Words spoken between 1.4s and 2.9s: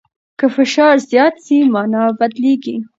سي، مانا بدلیږي.